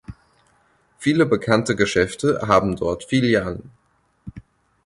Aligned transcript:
Viele 0.97 1.27
bekannte 1.27 1.75
Geschäfte 1.75 2.39
haben 2.47 2.75
dort 2.75 3.03
Filialen. 3.03 3.69